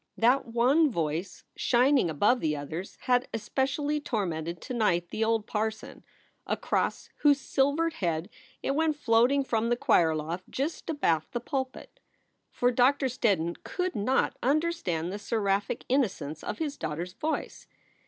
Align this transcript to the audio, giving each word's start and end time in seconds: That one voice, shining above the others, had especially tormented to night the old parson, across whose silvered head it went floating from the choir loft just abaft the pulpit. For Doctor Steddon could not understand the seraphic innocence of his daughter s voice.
That 0.17 0.47
one 0.47 0.89
voice, 0.89 1.43
shining 1.55 2.09
above 2.09 2.39
the 2.39 2.57
others, 2.57 2.97
had 3.01 3.27
especially 3.35 4.01
tormented 4.01 4.59
to 4.61 4.73
night 4.73 5.09
the 5.11 5.23
old 5.23 5.45
parson, 5.45 6.03
across 6.47 7.09
whose 7.17 7.39
silvered 7.39 7.93
head 7.93 8.27
it 8.63 8.73
went 8.73 8.95
floating 8.95 9.43
from 9.43 9.69
the 9.69 9.75
choir 9.75 10.15
loft 10.15 10.49
just 10.49 10.89
abaft 10.89 11.33
the 11.33 11.39
pulpit. 11.39 11.99
For 12.49 12.71
Doctor 12.71 13.05
Steddon 13.05 13.57
could 13.63 13.95
not 13.95 14.35
understand 14.41 15.11
the 15.13 15.19
seraphic 15.19 15.85
innocence 15.87 16.43
of 16.43 16.57
his 16.57 16.77
daughter 16.77 17.03
s 17.03 17.13
voice. 17.13 17.67